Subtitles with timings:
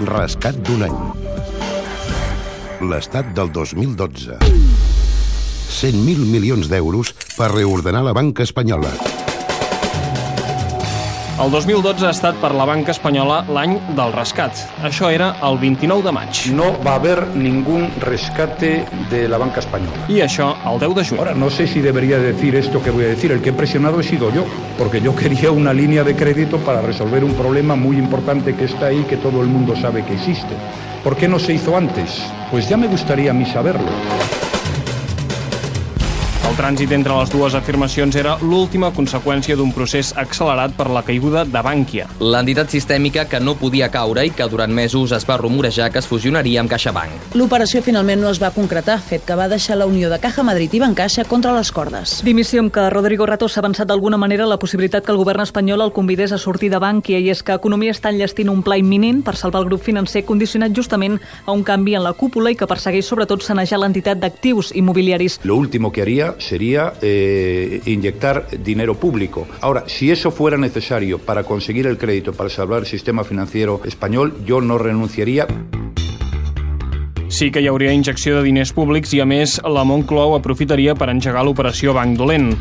[0.00, 0.94] Rescat d'un any.
[2.88, 4.38] L'estat del 2012.
[4.40, 9.19] 100.000 milions d'euros per reordenar la banca espanyola.
[11.40, 14.58] El 2012 ha estat per la banca espanyola l'any del rescat.
[14.84, 16.40] Això era el 29 de maig.
[16.52, 20.04] No va a haber ningún rescate de la banca española.
[20.12, 21.18] I això el 10 de juny.
[21.22, 23.32] Ahora, no sé si debería decir esto que voy a decir.
[23.32, 24.44] El que he presionado he sido yo,
[24.76, 28.88] porque yo quería una línea de crédito para resolver un problema muy importante que está
[28.92, 30.54] ahí, que todo el mundo sabe que existe.
[31.02, 32.22] ¿Por qué no se hizo antes?
[32.50, 33.88] Pues ya me gustaría a mí saberlo.
[36.50, 41.44] El trànsit entre les dues afirmacions era l'última conseqüència d'un procés accelerat per la caiguda
[41.46, 42.08] de Bànquia.
[42.18, 46.08] L'entitat sistèmica que no podia caure i que durant mesos es va rumorejar que es
[46.10, 47.36] fusionaria amb CaixaBank.
[47.38, 50.74] L'operació finalment no es va concretar, fet que va deixar la unió de Caja Madrid
[50.74, 52.16] i Bancaixa contra les cordes.
[52.26, 55.86] Dimissió amb que Rodrigo Rato s'ha avançat d'alguna manera la possibilitat que el govern espanyol
[55.86, 59.22] el convidés a sortir de Bànquia i és que Economia està enllestint un pla imminent
[59.22, 62.66] per salvar el grup financer condicionat justament a un canvi en la cúpula i que
[62.66, 65.38] persegueix sobretot sanejar l'entitat d'actius immobiliaris.
[65.44, 69.46] Lo último que haría sería eh, inyectar dinero público.
[69.60, 74.34] Ahora, si eso fuera necesario para conseguir el crédito, para salvar el sistema financiero español,
[74.44, 75.46] yo no renunciaría.
[77.30, 80.96] Sí que hi hauria injecció de diners públics i, a més, la Moncloa ho aprofitaria
[80.98, 82.56] per engegar l'operació Banc Dolent.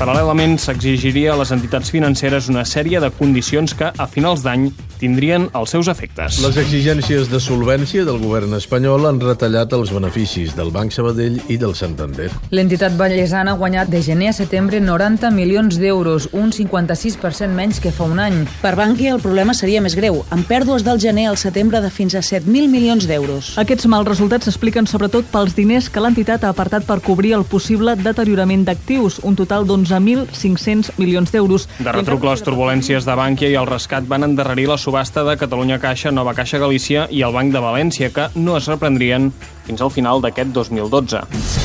[0.00, 4.66] Paral·lelament, s'exigiria a les entitats financeres una sèrie de condicions que, a finals d'any,
[5.00, 6.38] tindrien els seus efectes.
[6.44, 11.56] Les exigències de solvència del govern espanyol han retallat els beneficis del Banc Sabadell i
[11.60, 12.28] del Santander.
[12.52, 17.92] L'entitat ballesana ha guanyat de gener a setembre 90 milions d'euros, un 56% menys que
[17.94, 18.42] fa un any.
[18.60, 22.14] Per Bànquia el problema seria més greu, amb pèrdues del gener al setembre de fins
[22.14, 23.54] a 7.000 milions d'euros.
[23.60, 27.96] Aquests mals resultats s'expliquen sobretot pels diners que l'entitat ha apartat per cobrir el possible
[27.96, 31.68] deteriorament d'actius, un total d'11.500 milions d'euros.
[31.80, 35.78] De retruc, les turbulències de Bànquia i el rescat van endarrerir la subhasta de Catalunya
[35.78, 39.30] Caixa, Nova Caixa Galícia i el Banc de València, que no es reprendrien
[39.68, 41.59] fins al final d'aquest 2012.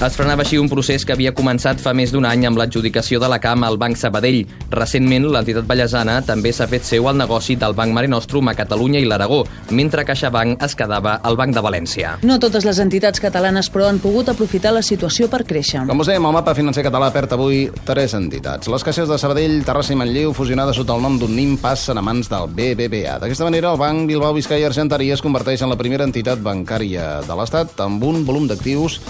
[0.00, 3.28] Es frenava així un procés que havia començat fa més d'un any amb l'adjudicació de
[3.28, 4.46] la cama al Banc Sabadell.
[4.72, 9.02] Recentment, l'entitat ballesana també s'ha fet seu al negoci del Banc Mare Nostrum a Catalunya
[9.04, 9.42] i l'Aragó,
[9.76, 12.14] mentre CaixaBank es quedava al Banc de València.
[12.24, 15.84] No totes les entitats catalanes, però, han pogut aprofitar la situació per créixer.
[15.92, 18.72] Com us dèiem, el mapa financer català perd avui tres entitats.
[18.72, 22.06] Les caixes de Sabadell, Terrassa i Manlleu, fusionades sota el nom d'un NIM, passen a
[22.08, 23.18] mans del BBVA.
[23.20, 27.18] D'aquesta manera, el Banc Bilbao Vizcaya i Argentari es converteix en la primera entitat bancària
[27.28, 29.02] de l'Estat amb un volum d'actius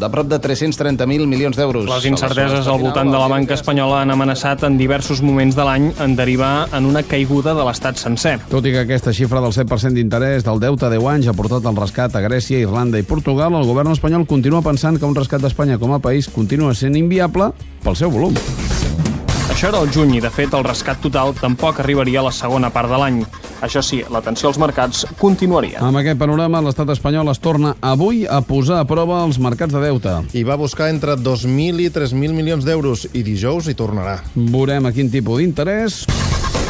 [0.00, 1.86] de prop de 330.000 milions d'euros.
[1.88, 5.90] Les incerteses al voltant de la banca espanyola han amenaçat en diversos moments de l'any
[6.02, 8.36] en derivar en una caiguda de l'estat sencer.
[8.50, 11.66] Tot i que aquesta xifra del 7% d'interès del deute a 10 anys ha portat
[11.70, 15.44] el rescat a Grècia, Irlanda i Portugal, el govern espanyol continua pensant que un rescat
[15.44, 17.52] d'Espanya com a país continua sent inviable
[17.84, 18.34] pel seu volum.
[19.52, 22.70] Això era el juny i, de fet, el rescat total tampoc arribaria a la segona
[22.72, 23.20] part de l'any.
[23.64, 25.82] Això sí, l'atenció als mercats continuaria.
[25.84, 29.84] Amb aquest panorama, l'estat espanyol es torna avui a posar a prova els mercats de
[29.84, 30.16] deute.
[30.32, 34.18] I va buscar entre 2.000 i 3.000 milions d'euros i dijous hi tornarà.
[34.34, 36.04] Veurem a quin tipus d'interès...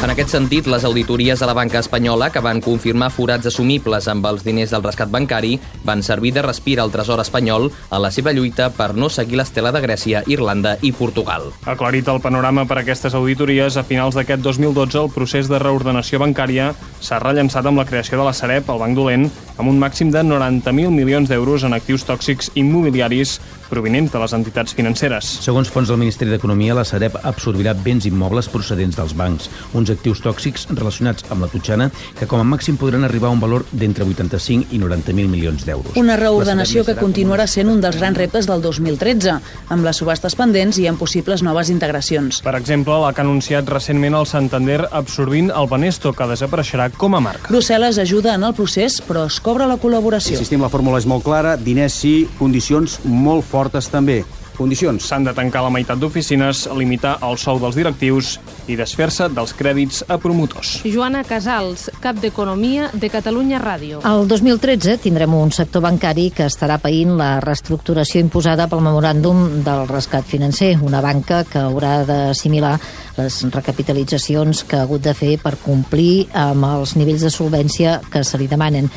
[0.05, 4.27] En aquest sentit, les auditories a la banca espanyola, que van confirmar forats assumibles amb
[4.29, 8.29] els diners del rescat bancari, van servir de respir al tresor espanyol a la seva
[8.37, 11.49] lluita per no seguir l'estela de Grècia, Irlanda i Portugal.
[11.65, 16.75] Aclarit el panorama per aquestes auditories, a finals d'aquest 2012 el procés de reordenació bancària
[17.01, 19.25] s'ha rellençat amb la creació de la Sareb, el Banc Dolent,
[19.57, 23.39] amb un màxim de 90.000 milions d'euros en actius tòxics immobiliaris
[23.69, 25.27] provinents de les entitats financeres.
[25.45, 30.21] Segons fons del Ministeri d'Economia, la Sareb absorbirà béns immobles procedents dels bancs, uns actius
[30.23, 31.89] tòxics relacionats amb la Tutxana
[32.19, 35.95] que com a màxim podran arribar a un valor d'entre 85 i 90.000 milions d'euros.
[35.99, 39.37] Una reordenació que continuarà sent un dels grans reptes del 2013,
[39.73, 42.41] amb les subhastes pendents i amb possibles noves integracions.
[42.45, 47.17] Per exemple, la que ha anunciat recentment el Santander absorbint el Banesto, que desapareixerà com
[47.17, 47.49] a marca.
[47.49, 50.39] Brussel·les ajuda en el procés, però es cobra la col·laboració.
[50.39, 54.23] Insistim, la fórmula és molt clara, diners sí, condicions molt fortes també.
[54.55, 55.03] Condicions.
[55.03, 58.37] S'han de tancar la meitat d'oficines, limitar el sou dels directius
[58.71, 60.77] i desfer-se dels crèdits a promotors.
[60.87, 63.99] Joana Casals, cap d'Economia de Catalunya Ràdio.
[64.07, 69.85] El 2013 tindrem un sector bancari que estarà païnt la reestructuració imposada pel memoràndum del
[69.91, 72.77] rescat financer, una banca que haurà d'assimilar
[73.19, 78.23] les recapitalitzacions que ha hagut de fer per complir amb els nivells de solvència que
[78.23, 78.87] se li demanen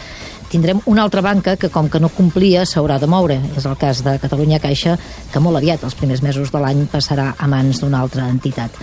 [0.49, 3.39] tindrem una altra banca que, com que no complia, s'haurà de moure.
[3.57, 4.97] És el cas de Catalunya Caixa,
[5.33, 8.75] que molt aviat, els primers mesos de l'any, passarà a mans d'una altra entitat.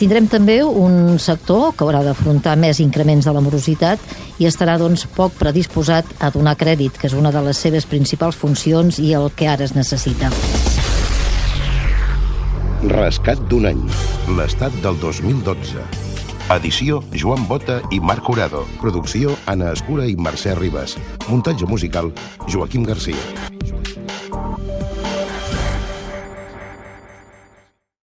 [0.00, 4.00] Tindrem també un sector que haurà d'afrontar més increments de la morositat
[4.40, 8.38] i estarà doncs, poc predisposat a donar crèdit, que és una de les seves principals
[8.40, 10.32] funcions i el que ara es necessita.
[12.88, 13.82] Rescat d'un any.
[14.38, 16.09] L'estat del 2012.
[16.50, 18.64] Edició Joan Bota i Marc Jurado.
[18.80, 20.96] Producció Anna Escura i Mercè Ribas.
[21.28, 22.10] Muntatge musical
[22.50, 23.79] Joaquim Garcia.